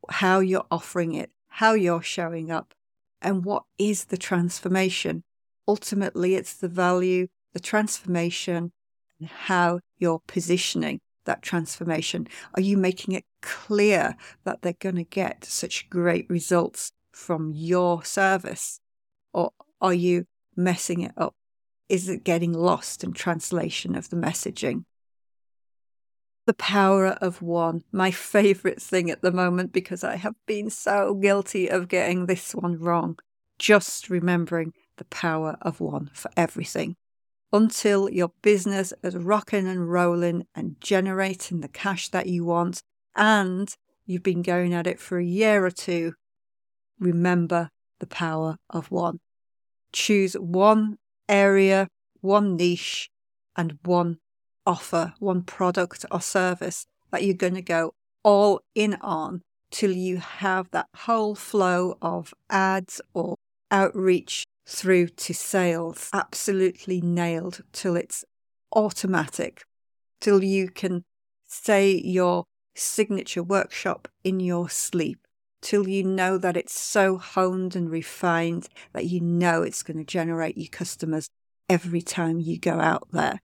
how 0.10 0.40
you're 0.40 0.66
offering 0.72 1.14
it, 1.14 1.32
how 1.48 1.74
you're 1.74 2.02
showing 2.02 2.52
up, 2.52 2.74
and 3.22 3.46
what 3.46 3.64
is 3.78 4.06
the 4.06 4.18
transformation. 4.18 5.24
Ultimately, 5.68 6.36
it's 6.36 6.54
the 6.54 6.68
value, 6.68 7.28
the 7.54 7.60
transformation, 7.60 8.72
and 9.20 9.30
how 9.30 9.80
you're 9.98 10.22
positioning 10.28 11.00
that 11.26 11.42
transformation? 11.42 12.28
Are 12.56 12.62
you 12.62 12.78
making 12.78 13.14
it 13.14 13.26
clear 13.42 14.16
that 14.44 14.62
they're 14.62 14.74
going 14.74 14.96
to 14.96 15.04
get 15.04 15.46
such 15.46 15.90
great 15.90 16.30
results 16.30 16.92
from 17.12 17.52
your 17.54 18.04
service? 18.04 18.80
Or 19.34 19.52
are 19.82 19.94
you 19.94 20.26
messing 20.56 21.02
it 21.02 21.14
up? 21.18 21.36
Is 21.90 22.10
it 22.10 22.24
getting 22.24 22.54
lost 22.54 23.04
in 23.04 23.14
translation 23.14 23.96
of 23.96 24.10
the 24.10 24.16
messaging? 24.16 24.86
The 26.46 26.54
power 26.54 27.08
of 27.22 27.42
one, 27.42 27.84
my 27.92 28.12
favorite 28.12 28.82
thing 28.82 29.10
at 29.10 29.22
the 29.22 29.32
moment 29.32 29.72
because 29.72 30.04
I 30.04 30.18
have 30.18 30.36
been 30.46 30.70
so 30.70 31.14
guilty 31.14 31.70
of 31.70 31.88
getting 31.88 32.26
this 32.26 32.54
one 32.54 32.80
wrong. 32.80 33.18
Just 33.58 34.10
remembering 34.10 34.74
the 34.98 35.06
power 35.06 35.58
of 35.62 35.80
one 35.80 36.10
for 36.14 36.30
everything 36.36 36.98
until 37.54 38.10
your 38.10 38.32
business 38.42 38.94
is 39.04 39.16
rocking 39.16 39.68
and 39.68 39.90
rolling 39.90 40.46
and 40.56 40.76
generating 40.82 41.62
the 41.62 41.68
cash 41.68 42.10
that 42.10 42.28
you 42.28 42.44
want 42.44 42.82
and 43.16 43.76
you've 44.06 44.24
been 44.24 44.42
going 44.42 44.74
at 44.74 44.88
it 44.88 45.00
for 45.00 45.20
a 45.20 45.24
year 45.24 45.64
or 45.64 45.72
two, 45.72 46.14
remember 47.00 47.70
the 48.00 48.08
power 48.08 48.58
of 48.70 48.92
one. 48.92 49.20
Choose 49.92 50.34
one 50.34 50.98
area, 51.30 51.88
one 52.22 52.56
niche, 52.58 53.10
and 53.56 53.78
one 53.84 54.18
offer, 54.66 55.14
one 55.20 55.44
product 55.44 56.06
or 56.12 56.22
service 56.22 56.86
that 57.12 57.24
you're 57.24 57.36
going 57.36 57.56
to 57.56 57.62
go 57.62 57.94
all 58.24 58.62
in 58.76 58.96
on 58.96 59.42
till 59.72 59.92
you 59.92 60.18
have 60.18 60.70
that 60.72 60.88
whole 60.96 61.36
flow 61.36 61.98
of 62.02 62.34
ads 62.50 63.02
or 63.14 63.36
outreach 63.72 64.46
through 64.66 65.08
to 65.08 65.34
sales 65.34 66.10
absolutely 66.14 67.02
nailed 67.02 67.62
till 67.72 67.96
it's 67.96 68.24
automatic, 68.76 69.64
till 70.22 70.44
you 70.44 70.70
can 70.70 71.04
say 71.46 71.92
your 71.92 72.46
signature 72.76 73.44
workshop 73.44 74.08
in 74.24 74.40
your 74.40 74.70
sleep 74.70 75.20
till 75.64 75.88
you 75.88 76.04
know 76.04 76.38
that 76.38 76.58
it's 76.58 76.78
so 76.78 77.18
honed 77.18 77.76
and 77.76 77.90
refined 77.90 78.68
that 78.92 79.06
you 79.06 79.22
know 79.22 79.64
it's 79.64 79.82
going 79.82 79.98
to 79.98 80.04
generate 80.04 80.58
you 80.58 80.68
customers 80.70 81.30
every 81.70 82.02
time 82.02 82.40
you 82.40 82.60
go 82.60 82.80
out 82.80 83.08
there. 83.12 83.40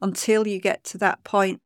Until 0.00 0.46
you 0.46 0.60
get 0.60 0.84
to 0.84 0.98
that 0.98 1.24
point, 1.24 1.60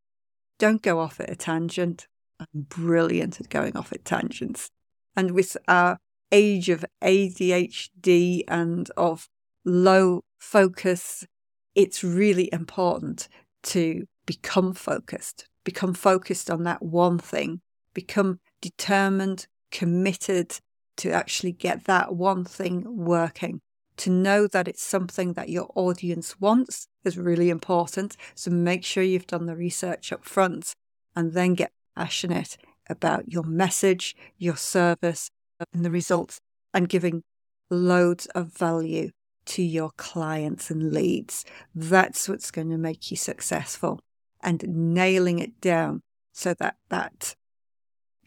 don't 0.59 0.83
go 0.83 1.01
off 1.01 1.21
at 1.21 1.31
a 1.31 1.37
tangent. 1.37 2.07
I'm 2.41 2.62
brilliant 2.62 3.41
at 3.41 3.49
going 3.49 3.77
off 3.77 3.93
at 3.93 4.05
tangents. 4.05 4.71
And 5.17 5.33
with 5.33 5.57
our 5.69 5.99
age 6.31 6.69
of 6.69 6.85
ADHD 7.03 8.45
and 8.49 8.91
of 8.97 9.29
low 9.65 10.23
focus, 10.39 11.27
it's 11.75 12.03
really 12.03 12.49
important 12.53 13.29
to 13.65 14.07
become 14.27 14.73
focused, 14.73 15.47
become 15.65 15.95
focused 15.95 16.51
on 16.51 16.65
that 16.65 16.83
one 16.83 17.19
thing, 17.19 17.61
become 17.95 18.41
determined, 18.61 19.47
committed 19.71 20.59
to 20.97 21.11
actually 21.11 21.53
get 21.53 21.85
that 21.85 22.15
one 22.15 22.45
thing 22.45 22.85
working. 22.87 23.61
To 23.99 24.11
know 24.11 24.47
that 24.47 24.69
it's 24.69 24.83
something 24.83 25.35
that 25.35 25.51
your 25.51 25.71
audience 25.75 26.41
wants 26.41 26.89
is 27.04 27.18
really 27.18 27.50
important. 27.50 28.16
So 28.35 28.50
make 28.50 28.85
sure 28.85 29.02
you've 29.02 29.26
done 29.26 29.47
the 29.47 29.56
research 29.56 30.12
up 30.12 30.25
front 30.25 30.73
and 31.14 31.32
then 31.32 31.54
get 31.54 31.73
passionate 31.97 32.56
about 32.88 33.30
your 33.30 33.44
message, 33.44 34.16
your 34.38 34.56
service, 34.56 35.30
and 35.73 35.85
the 35.85 35.90
results, 35.90 36.40
and 36.75 36.88
giving 36.88 37.23
loads 37.71 38.26
of 38.35 38.56
value 38.56 39.11
to 39.44 39.62
your 39.62 39.90
clients 39.97 40.71
and 40.71 40.92
leads. 40.92 41.44
That's 41.75 42.28
what's 42.28 42.50
going 42.50 42.71
to 42.71 42.78
make 42.78 43.11
you 43.11 43.16
successful 43.16 44.00
and 44.40 44.64
nailing 44.66 45.38
it 45.38 45.61
down 45.61 46.02
so 46.32 46.54
that 46.54 46.76
that 46.88 47.35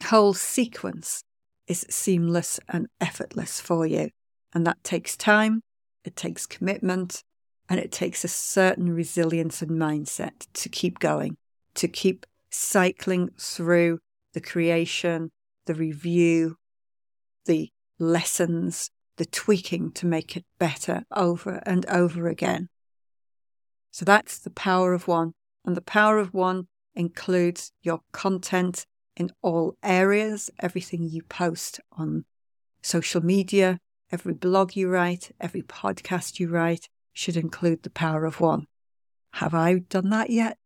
whole 0.04 0.34
sequence 0.34 1.22
is 1.66 1.86
seamless 1.90 2.60
and 2.68 2.86
effortless 3.00 3.60
for 3.60 3.86
you. 3.86 4.10
And 4.54 4.66
that 4.66 4.82
takes 4.84 5.16
time, 5.16 5.62
it 6.04 6.16
takes 6.16 6.46
commitment, 6.46 7.22
and 7.68 7.80
it 7.80 7.90
takes 7.90 8.24
a 8.24 8.28
certain 8.28 8.92
resilience 8.92 9.62
and 9.62 9.72
mindset 9.72 10.46
to 10.54 10.68
keep 10.68 10.98
going, 10.98 11.36
to 11.74 11.88
keep 11.88 12.26
cycling 12.50 13.30
through 13.38 13.98
the 14.34 14.40
creation, 14.40 15.30
the 15.66 15.74
review, 15.74 16.56
the 17.46 17.70
lessons, 17.98 18.90
the 19.16 19.26
tweaking 19.26 19.90
to 19.92 20.06
make 20.06 20.36
it 20.36 20.44
better 20.58 21.04
over 21.14 21.62
and 21.66 21.86
over 21.86 22.28
again. 22.28 22.68
So 23.90 24.04
that's 24.04 24.38
the 24.38 24.50
power 24.50 24.92
of 24.92 25.08
one. 25.08 25.32
And 25.64 25.76
the 25.76 25.82
power 25.82 26.18
of 26.18 26.34
one 26.34 26.68
includes 26.94 27.72
your 27.82 28.00
content 28.12 28.86
in 29.16 29.32
all 29.42 29.76
areas, 29.82 30.50
everything 30.60 31.08
you 31.08 31.22
post 31.22 31.80
on 31.92 32.24
social 32.82 33.24
media, 33.24 33.80
every 34.12 34.34
blog 34.34 34.76
you 34.76 34.88
write, 34.88 35.32
every 35.40 35.62
podcast 35.62 36.38
you 36.38 36.48
write 36.48 36.88
should 37.16 37.36
include 37.36 37.82
the 37.82 37.90
power 37.90 38.26
of 38.26 38.40
one. 38.40 38.66
Have 39.32 39.54
I 39.54 39.78
done 39.78 40.10
that 40.10 40.28
yet? 40.28 40.58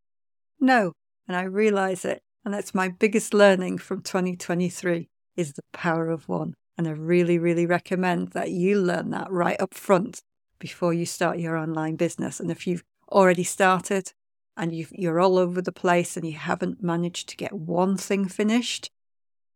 No, 0.59 0.93
and 1.29 1.37
I 1.37 1.43
realize 1.43 2.05
it. 2.05 2.23
And 2.45 2.53
that's 2.53 2.75
my 2.75 2.89
biggest 2.89 3.33
learning 3.33 3.79
from 3.79 4.03
2023 4.03 5.09
is 5.37 5.53
the 5.53 5.63
power 5.73 6.11
of 6.11 6.29
one. 6.29 6.55
And 6.77 6.89
I 6.89 6.91
really, 6.91 7.39
really 7.39 7.67
recommend 7.67 8.33
that 8.33 8.51
you 8.51 8.81
learn 8.81 9.11
that 9.11 9.31
right 9.31 9.61
up 9.61 9.75
front 9.75 10.23
before 10.59 10.93
you 10.93 11.07
start 11.07 11.39
your 11.39 11.57
online 11.57 11.95
business. 11.95 12.41
And 12.41 12.51
if 12.51 12.67
you've 12.67 12.83
already 13.13 13.45
started 13.45 14.13
and 14.57 14.75
you 14.75 15.11
are 15.11 15.21
all 15.21 15.39
over 15.39 15.63
the 15.63 15.73
place 15.73 16.17
and 16.17 16.27
you 16.27 16.37
haven't 16.37 16.83
managed 16.83 17.29
to 17.29 17.37
get 17.37 17.53
one 17.53 17.97
thing 17.97 18.27
finished, 18.27 18.91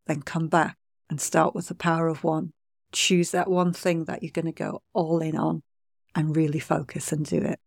then 0.06 0.22
come 0.22 0.46
back 0.46 0.76
and 1.10 1.20
start 1.20 1.56
with 1.56 1.66
the 1.66 1.74
power 1.74 2.06
of 2.06 2.22
one. 2.22 2.52
Choose 2.92 3.32
that 3.32 3.50
one 3.50 3.72
thing 3.72 4.04
that 4.04 4.22
you're 4.22 4.30
going 4.30 4.44
to 4.46 4.52
go 4.52 4.82
all 4.92 5.20
in 5.20 5.36
on 5.36 5.62
and 6.14 6.36
really 6.36 6.58
focus 6.58 7.12
and 7.12 7.24
do 7.26 7.38
it. 7.38 7.58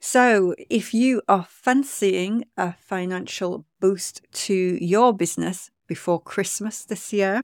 So, 0.00 0.54
if 0.70 0.92
you 0.92 1.22
are 1.28 1.46
fancying 1.48 2.44
a 2.56 2.74
financial 2.74 3.64
boost 3.80 4.20
to 4.32 4.78
your 4.84 5.14
business 5.14 5.70
before 5.86 6.20
Christmas 6.20 6.84
this 6.84 7.12
year, 7.12 7.40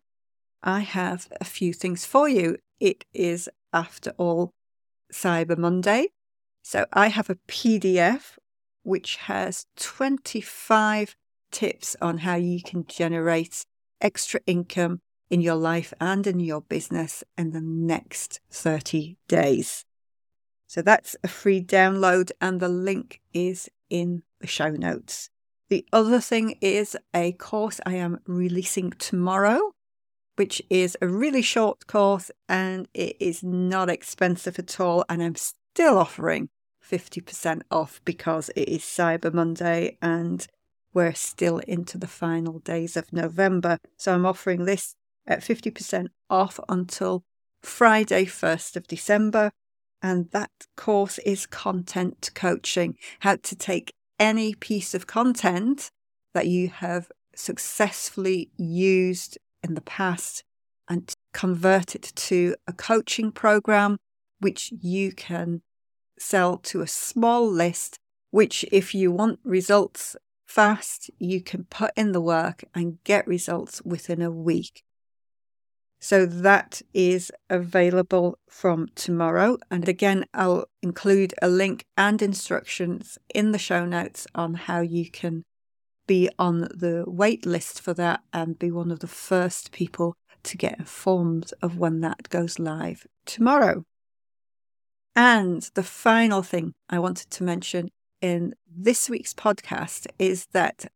I 0.63 0.81
have 0.81 1.29
a 1.41 1.45
few 1.45 1.73
things 1.73 2.05
for 2.05 2.29
you. 2.29 2.59
It 2.79 3.05
is, 3.15 3.49
after 3.73 4.13
all, 4.19 4.53
Cyber 5.13 5.57
Monday. 5.57 6.09
So 6.63 6.87
I 6.93 7.09
have 7.09 7.31
a 7.31 7.39
PDF 7.49 8.37
which 8.83 9.17
has 9.17 9.67
25 9.77 11.17
tips 11.51 11.97
on 12.01 12.19
how 12.19 12.37
you 12.37 12.63
can 12.63 12.87
generate 12.87 13.65
extra 14.01 14.41
income 14.47 15.01
in 15.31 15.41
your 15.41 15.55
life 15.55 15.95
and 16.01 16.27
in 16.27 16.41
your 16.41 16.61
business 16.61 17.25
in 17.39 17.53
the 17.53 17.61
next 17.61 18.41
30 18.51 19.17
days. 19.29 19.85
So 20.67 20.83
that's 20.83 21.17
a 21.25 21.29
free 21.29 21.63
download, 21.63 22.31
and 22.41 22.61
the 22.61 22.69
link 22.69 23.21
is 23.33 23.69
in 23.89 24.23
the 24.41 24.47
show 24.47 24.71
notes. 24.71 25.31
The 25.69 25.87
other 25.93 26.21
thing 26.21 26.59
is 26.61 26.97
a 27.15 27.33
course 27.33 27.81
I 27.87 27.95
am 27.95 28.19
releasing 28.27 28.91
tomorrow 28.91 29.73
which 30.41 30.63
is 30.71 30.97
a 31.03 31.07
really 31.07 31.43
short 31.43 31.87
course 31.87 32.31
and 32.49 32.89
it 32.95 33.15
is 33.21 33.43
not 33.43 33.91
expensive 33.91 34.59
at 34.59 34.81
all. 34.81 35.05
And 35.07 35.23
I'm 35.23 35.35
still 35.35 35.99
offering 35.99 36.49
50% 36.83 37.61
off 37.71 38.01
because 38.07 38.49
it 38.57 38.67
is 38.67 38.81
Cyber 38.81 39.35
Monday 39.35 39.99
and 40.01 40.47
we're 40.95 41.13
still 41.13 41.59
into 41.59 41.99
the 41.99 42.07
final 42.07 42.59
days 42.61 42.97
of 42.97 43.13
November. 43.13 43.77
So 43.99 44.15
I'm 44.15 44.25
offering 44.25 44.65
this 44.65 44.97
at 45.31 45.41
50% 45.41 46.09
off 46.29 46.59
until 46.69 47.25
Friday, 47.63 48.27
1st 48.27 48.77
of 48.77 48.89
December. 48.89 49.53
And 50.03 50.31
that 50.33 50.51
course 50.77 51.19
is 51.19 51.47
content 51.47 52.31
coaching, 52.35 52.97
how 53.21 53.37
to 53.37 53.55
take 53.55 53.95
any 54.19 54.55
piece 54.55 54.95
of 54.95 55.07
content 55.07 55.91
that 56.35 56.47
you 56.47 56.69
have 56.69 57.11
successfully 57.35 58.51
used 58.57 59.39
in 59.63 59.75
the 59.75 59.81
past 59.81 60.43
and 60.89 61.13
convert 61.33 61.95
it 61.95 62.13
to 62.17 62.57
a 62.67 62.73
coaching 62.73 63.31
program, 63.31 63.99
which 64.41 64.73
you 64.81 65.13
can 65.13 65.63
sell 66.19 66.57
to 66.59 66.81
a 66.81 66.87
small 66.87 67.49
list, 67.49 67.99
which, 68.31 68.65
if 68.73 68.95
you 68.95 69.13
want 69.13 69.39
results 69.45 70.17
fast, 70.47 71.11
you 71.19 71.41
can 71.41 71.65
put 71.65 71.93
in 71.97 72.13
the 72.13 72.21
work 72.21 72.65
and 72.75 73.03
get 73.05 73.27
results 73.27 73.83
within 73.85 74.21
a 74.21 74.31
week. 74.31 74.83
So 76.03 76.25
that 76.25 76.81
is 76.95 77.31
available 77.51 78.39
from 78.49 78.89
tomorrow. 78.95 79.59
And 79.71 79.87
again, 79.87 80.25
I'll 80.33 80.65
include 80.83 81.35
a 81.43 81.49
link 81.49 81.85
and 81.97 82.23
instructions 82.23 83.19
in 83.35 83.53
the 83.53 83.59
show 83.59 83.85
notes 83.85 84.27
on 84.35 84.55
how 84.55 84.81
you 84.81 85.11
can 85.11 85.45
be 86.07 86.31
on 86.39 86.63
the 86.63 87.05
wait 87.07 87.45
list 87.45 87.83
for 87.83 87.93
that 87.95 88.21
and 88.33 88.59
be 88.59 88.71
one 88.71 88.91
of 88.91 89.01
the 89.01 89.07
first 89.07 89.73
people 89.73 90.17
to 90.43 90.57
get 90.57 90.79
informed 90.79 91.53
of 91.63 91.77
when 91.77 92.01
that 92.01 92.31
goes 92.31 92.59
live 92.59 93.07
tomorrow. 93.27 93.85
And 95.15 95.63
the 95.75 95.83
final 95.83 96.43
thing 96.43 96.73
I 96.89 96.99
wanted 96.99 97.31
to 97.31 97.45
mention 97.45 97.91
in 98.23 98.55
this 98.67 99.11
week's 99.11 99.35
podcast 99.35 100.07
is 100.19 100.47
that 100.53 100.87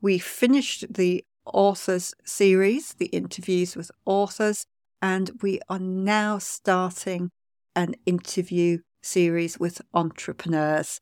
we 0.00 0.18
finished 0.18 0.92
the 0.92 1.24
authors 1.46 2.14
series, 2.24 2.94
the 2.94 3.06
interviews 3.06 3.76
with 3.76 3.90
authors, 4.04 4.66
and 5.00 5.30
we 5.42 5.60
are 5.68 5.78
now 5.78 6.38
starting 6.38 7.30
an 7.74 7.94
interview 8.06 8.78
series 9.02 9.58
with 9.58 9.80
entrepreneurs. 9.94 11.00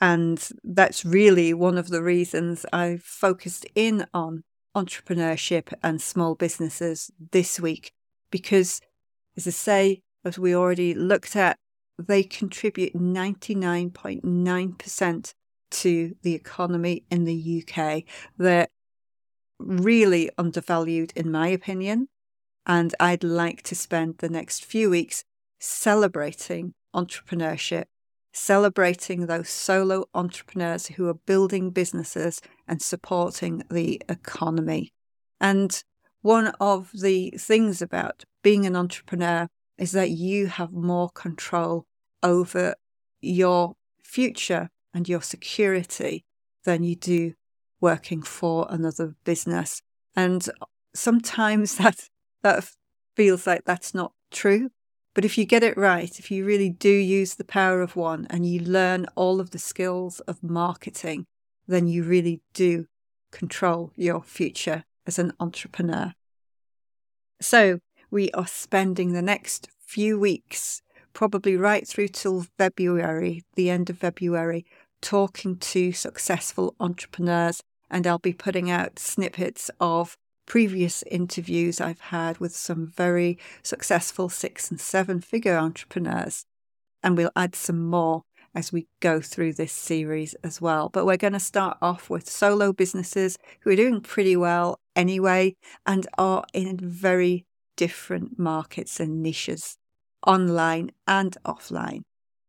And 0.00 0.48
that's 0.64 1.04
really 1.04 1.52
one 1.52 1.76
of 1.76 1.88
the 1.88 2.02
reasons 2.02 2.64
I've 2.72 3.02
focused 3.02 3.66
in 3.74 4.06
on 4.14 4.44
entrepreneurship 4.74 5.74
and 5.82 6.00
small 6.00 6.34
businesses 6.34 7.10
this 7.32 7.60
week, 7.60 7.92
because, 8.30 8.80
as 9.36 9.46
I 9.46 9.50
say, 9.50 10.00
as 10.24 10.38
we 10.38 10.54
already 10.54 10.94
looked 10.94 11.36
at, 11.36 11.58
they 11.98 12.22
contribute 12.22 12.94
99.9% 12.94 15.34
to 15.70 16.16
the 16.22 16.34
economy 16.34 17.04
in 17.10 17.24
the 17.24 17.62
UK. 17.62 18.04
They're 18.38 18.68
really 19.60 20.30
undervalued, 20.38 21.12
in 21.14 21.30
my 21.30 21.48
opinion. 21.48 22.08
And 22.66 22.94
I'd 23.00 23.24
like 23.24 23.62
to 23.64 23.74
spend 23.74 24.18
the 24.18 24.28
next 24.28 24.64
few 24.64 24.90
weeks 24.90 25.24
celebrating 25.58 26.74
entrepreneurship 26.94 27.84
celebrating 28.32 29.26
those 29.26 29.48
solo 29.48 30.04
entrepreneurs 30.14 30.86
who 30.88 31.08
are 31.08 31.14
building 31.14 31.70
businesses 31.70 32.40
and 32.68 32.80
supporting 32.80 33.62
the 33.70 34.00
economy. 34.08 34.92
And 35.40 35.82
one 36.22 36.48
of 36.60 36.90
the 36.92 37.34
things 37.38 37.82
about 37.82 38.24
being 38.42 38.66
an 38.66 38.76
entrepreneur 38.76 39.48
is 39.78 39.92
that 39.92 40.10
you 40.10 40.46
have 40.46 40.72
more 40.72 41.10
control 41.10 41.86
over 42.22 42.74
your 43.20 43.74
future 44.02 44.68
and 44.92 45.08
your 45.08 45.22
security 45.22 46.24
than 46.64 46.84
you 46.84 46.94
do 46.94 47.34
working 47.80 48.22
for 48.22 48.66
another 48.70 49.14
business. 49.24 49.82
And 50.14 50.48
sometimes 50.94 51.74
that 51.76 52.08
that 52.42 52.70
feels 53.16 53.46
like 53.46 53.64
that's 53.64 53.94
not 53.94 54.12
true. 54.30 54.70
But 55.12 55.24
if 55.24 55.36
you 55.36 55.44
get 55.44 55.62
it 55.62 55.76
right, 55.76 56.18
if 56.18 56.30
you 56.30 56.44
really 56.44 56.70
do 56.70 56.88
use 56.88 57.34
the 57.34 57.44
power 57.44 57.82
of 57.82 57.96
one 57.96 58.26
and 58.30 58.46
you 58.46 58.60
learn 58.60 59.06
all 59.16 59.40
of 59.40 59.50
the 59.50 59.58
skills 59.58 60.20
of 60.20 60.42
marketing, 60.42 61.26
then 61.66 61.88
you 61.88 62.04
really 62.04 62.40
do 62.54 62.86
control 63.32 63.92
your 63.96 64.22
future 64.22 64.84
as 65.06 65.18
an 65.18 65.32
entrepreneur. 65.40 66.12
So 67.40 67.80
we 68.10 68.30
are 68.32 68.46
spending 68.46 69.12
the 69.12 69.22
next 69.22 69.68
few 69.80 70.18
weeks, 70.18 70.82
probably 71.12 71.56
right 71.56 71.86
through 71.86 72.08
till 72.08 72.46
February, 72.58 73.42
the 73.54 73.70
end 73.70 73.90
of 73.90 73.98
February, 73.98 74.64
talking 75.00 75.56
to 75.56 75.92
successful 75.92 76.74
entrepreneurs. 76.78 77.62
And 77.90 78.06
I'll 78.06 78.18
be 78.18 78.32
putting 78.32 78.70
out 78.70 78.98
snippets 78.98 79.70
of 79.80 80.16
previous 80.46 81.02
interviews 81.04 81.80
I've 81.80 82.00
had 82.00 82.38
with 82.38 82.54
some 82.54 82.86
very 82.86 83.38
successful 83.62 84.28
six 84.28 84.70
and 84.70 84.80
seven 84.80 85.20
figure 85.20 85.56
entrepreneurs. 85.56 86.44
And 87.02 87.16
we'll 87.16 87.32
add 87.36 87.54
some 87.54 87.84
more 87.86 88.22
as 88.54 88.72
we 88.72 88.86
go 89.00 89.20
through 89.20 89.52
this 89.52 89.72
series 89.72 90.34
as 90.42 90.60
well. 90.60 90.88
But 90.88 91.06
we're 91.06 91.16
going 91.16 91.34
to 91.34 91.40
start 91.40 91.78
off 91.80 92.10
with 92.10 92.28
solo 92.28 92.72
businesses 92.72 93.38
who 93.60 93.70
are 93.70 93.76
doing 93.76 94.00
pretty 94.00 94.36
well 94.36 94.78
anyway 94.96 95.54
and 95.86 96.06
are 96.18 96.44
in 96.52 96.76
very 96.78 97.46
different 97.76 98.38
markets 98.38 99.00
and 99.00 99.22
niches, 99.22 99.76
online 100.26 100.90
and 101.06 101.36
offline. 101.44 102.02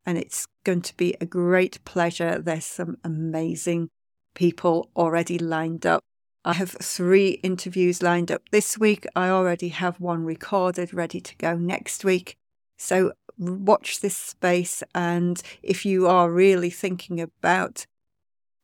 And 0.06 0.18
it's 0.18 0.48
going 0.64 0.82
to 0.82 0.98
be 0.98 1.16
a 1.22 1.26
great 1.26 1.84
pleasure. 1.86 2.40
There's 2.40 2.66
some 2.66 2.98
amazing 3.04 3.90
people 4.34 4.90
already 4.96 5.38
lined 5.38 5.86
up. 5.86 6.02
I 6.44 6.54
have 6.54 6.72
three 6.72 7.40
interviews 7.44 8.02
lined 8.02 8.32
up 8.32 8.50
this 8.52 8.78
week. 8.78 9.06
I 9.16 9.30
already 9.30 9.70
have 9.70 10.00
one 10.00 10.24
recorded, 10.24 10.94
ready 10.94 11.22
to 11.22 11.36
go 11.38 11.56
next 11.56 12.04
week. 12.04 12.36
So 12.78 13.14
watch 13.38 14.00
this 14.00 14.18
space. 14.18 14.82
And 14.96 15.42
if 15.62 15.86
you 15.86 16.08
are 16.08 16.32
really 16.32 16.72
thinking 16.72 17.22
about 17.22 17.86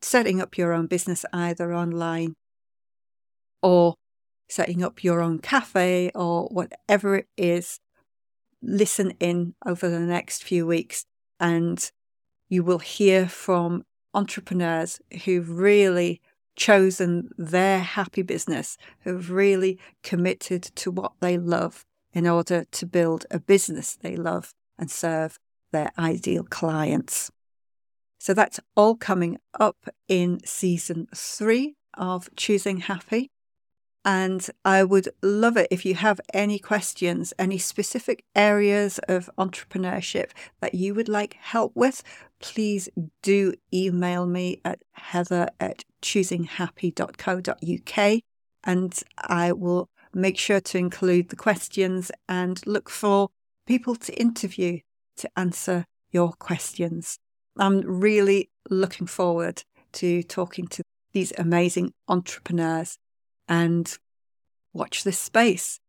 setting 0.01 0.41
up 0.41 0.58
your 0.58 0.73
own 0.73 0.88
business 0.88 1.25
either 1.34 1.73
online 1.73 2.36
or 3.62 3.95
setting 4.49 4.84
up 4.84 5.03
your 5.03 5.21
own 5.21 5.39
cafe 5.39 6.12
or 6.15 6.47
whatever 6.47 7.15
it 7.15 7.27
is, 7.38 7.80
listen 8.62 9.13
in 9.19 9.53
over 9.65 9.89
the 9.89 9.99
next 9.99 10.43
few 10.43 10.65
weeks 10.65 11.06
and 11.39 11.91
you 12.49 12.63
will 12.63 12.80
hear 12.80 13.27
from 13.27 13.84
entrepreneurs 14.17 14.99
who've 15.25 15.49
really 15.49 16.19
chosen 16.56 17.30
their 17.38 17.80
happy 17.80 18.23
business, 18.23 18.77
who've 19.01 19.30
really 19.30 19.77
committed 20.01 20.63
to 20.63 20.89
what 20.89 21.13
they 21.19 21.38
love 21.38 21.86
in 22.13 22.27
order 22.27 22.65
to 22.71 22.86
build 22.88 23.27
a 23.30 23.39
business 23.39 23.95
they 23.95 24.15
love 24.15 24.56
and 24.80 24.89
serve 24.89 25.38
their 25.71 25.91
ideal 25.99 26.43
clients. 26.43 27.32
So 28.17 28.34
that's 28.34 28.60
all 28.75 28.95
coming 28.95 29.38
up 29.60 29.77
in 30.08 30.39
season 30.43 31.08
three 31.15 31.75
of 31.95 32.27
Choosing 32.36 32.77
Happy. 32.77 33.30
And 34.03 34.47
I 34.63 34.84
would 34.84 35.10
love 35.21 35.58
it 35.58 35.67
if 35.69 35.86
you 35.86 35.93
have 35.95 36.19
any 36.34 36.58
questions, 36.58 37.34
any 37.38 37.58
specific 37.58 38.23
areas 38.36 38.99
of 39.08 39.30
entrepreneurship 39.38 40.32
that 40.62 40.73
you 40.73 40.95
would 40.95 41.10
like 41.10 41.36
help 41.39 41.73
with, 41.75 42.01
please 42.39 42.88
do 43.21 43.54
email 43.73 44.26
me 44.26 44.62
at 44.63 44.82
heather 44.93 45.50
at 45.60 45.84
choosinghappy.co.uk 46.02 48.21
and 48.63 49.04
I 49.17 49.52
will 49.52 49.89
make 50.13 50.38
sure 50.38 50.60
to 50.60 50.78
include 50.78 51.30
the 51.30 51.36
questions 51.36 52.12
and 52.28 52.65
look 52.65 52.89
for 52.89 53.30
people 53.65 53.95
to 53.95 54.19
interview 54.19 54.80
to 55.17 55.30
answer 55.36 55.86
your 56.12 56.32
questions. 56.34 57.19
I'm 57.58 57.82
really 57.82 58.50
looking 58.69 59.08
forward 59.08 59.63
to 59.93 60.23
talking 60.23 60.67
to 60.67 60.84
these 61.13 61.34
amazing 61.38 61.93
entrepreneurs 62.08 62.97
and 63.47 63.97
watch 64.73 65.04
this 65.04 65.19
space. 65.19 65.80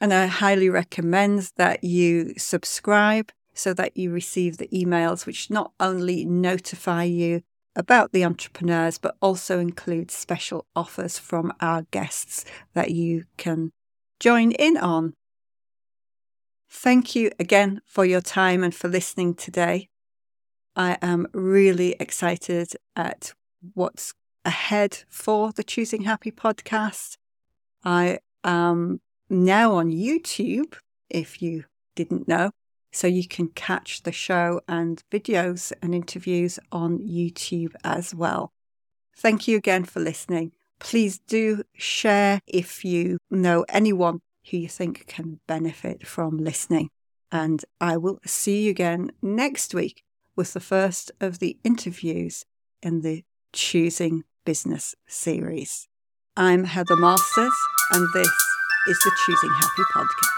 And 0.00 0.12
I 0.12 0.26
highly 0.26 0.68
recommend 0.68 1.50
that 1.56 1.84
you 1.84 2.34
subscribe 2.36 3.30
so 3.56 3.72
that 3.74 3.96
you 3.96 4.12
receive 4.12 4.58
the 4.58 4.68
emails, 4.68 5.26
which 5.26 5.50
not 5.50 5.72
only 5.80 6.24
notify 6.24 7.02
you 7.02 7.42
about 7.74 8.12
the 8.12 8.24
entrepreneurs, 8.24 8.98
but 8.98 9.16
also 9.20 9.58
include 9.58 10.10
special 10.10 10.66
offers 10.76 11.18
from 11.18 11.52
our 11.60 11.82
guests 11.90 12.44
that 12.74 12.90
you 12.90 13.24
can 13.36 13.72
join 14.20 14.52
in 14.52 14.76
on. 14.76 15.14
Thank 16.68 17.16
you 17.16 17.30
again 17.38 17.80
for 17.86 18.04
your 18.04 18.20
time 18.20 18.62
and 18.62 18.74
for 18.74 18.88
listening 18.88 19.34
today. 19.34 19.88
I 20.74 20.98
am 21.00 21.26
really 21.32 21.96
excited 21.98 22.72
at 22.94 23.32
what's 23.72 24.12
ahead 24.44 25.04
for 25.08 25.52
the 25.52 25.64
Choosing 25.64 26.02
Happy 26.02 26.30
podcast. 26.30 27.16
I 27.84 28.18
am 28.44 29.00
now 29.30 29.72
on 29.72 29.90
YouTube, 29.90 30.74
if 31.08 31.40
you 31.40 31.64
didn't 31.94 32.28
know, 32.28 32.50
so 32.92 33.06
you 33.06 33.26
can 33.26 33.48
catch 33.48 34.02
the 34.02 34.12
show 34.12 34.60
and 34.68 35.02
videos 35.10 35.72
and 35.82 35.94
interviews 35.94 36.58
on 36.72 36.98
YouTube 36.98 37.74
as 37.84 38.14
well. 38.14 38.52
Thank 39.16 39.48
you 39.48 39.56
again 39.56 39.84
for 39.84 40.00
listening. 40.00 40.52
Please 40.78 41.18
do 41.18 41.62
share 41.74 42.40
if 42.46 42.84
you 42.84 43.18
know 43.30 43.64
anyone 43.68 44.20
who 44.50 44.58
you 44.58 44.68
think 44.68 45.06
can 45.06 45.40
benefit 45.46 46.06
from 46.06 46.38
listening. 46.38 46.90
And 47.32 47.64
I 47.80 47.96
will 47.96 48.20
see 48.24 48.64
you 48.64 48.70
again 48.70 49.10
next 49.20 49.74
week 49.74 50.04
with 50.36 50.52
the 50.52 50.60
first 50.60 51.10
of 51.20 51.38
the 51.38 51.58
interviews 51.64 52.44
in 52.82 53.00
the 53.00 53.24
Choosing 53.52 54.24
Business 54.44 54.94
series. 55.06 55.88
I'm 56.36 56.64
Heather 56.64 56.96
Masters, 56.96 57.54
and 57.92 58.06
this 58.12 58.30
is 58.88 58.98
the 59.02 59.12
Choosing 59.24 59.54
Happy 59.54 59.82
podcast. 59.94 60.35